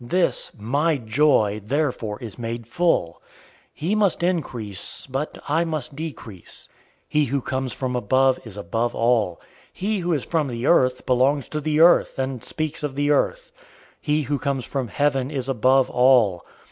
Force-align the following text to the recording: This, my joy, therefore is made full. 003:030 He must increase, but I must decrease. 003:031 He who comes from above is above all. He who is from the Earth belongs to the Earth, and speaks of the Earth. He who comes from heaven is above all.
This, 0.03 0.51
my 0.57 0.97
joy, 0.97 1.61
therefore 1.63 2.17
is 2.23 2.39
made 2.39 2.65
full. 2.65 3.21
003:030 3.75 3.75
He 3.75 3.93
must 3.93 4.23
increase, 4.23 5.05
but 5.05 5.37
I 5.47 5.63
must 5.63 5.95
decrease. 5.95 6.69
003:031 7.03 7.05
He 7.09 7.25
who 7.25 7.39
comes 7.41 7.73
from 7.73 7.95
above 7.95 8.39
is 8.43 8.57
above 8.57 8.95
all. 8.95 9.39
He 9.71 9.99
who 9.99 10.11
is 10.11 10.23
from 10.25 10.47
the 10.47 10.65
Earth 10.65 11.05
belongs 11.05 11.47
to 11.49 11.61
the 11.61 11.81
Earth, 11.81 12.17
and 12.17 12.43
speaks 12.43 12.81
of 12.81 12.95
the 12.95 13.11
Earth. 13.11 13.51
He 13.99 14.23
who 14.23 14.39
comes 14.39 14.65
from 14.65 14.87
heaven 14.87 15.29
is 15.29 15.47
above 15.47 15.87
all. 15.91 16.45